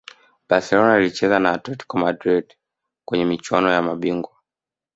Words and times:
Barcelona 0.49 0.97
ilicheza 0.97 1.39
na 1.39 1.51
Atletico 1.51 1.97
Madrid 1.97 2.55
kwenye 3.05 3.25
michuano 3.25 3.71
ya 3.71 3.81
mabingwa 3.81 4.31